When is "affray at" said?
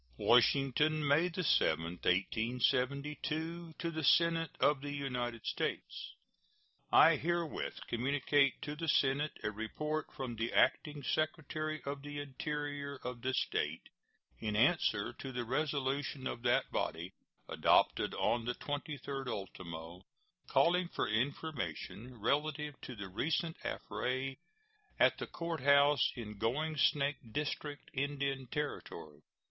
23.63-25.19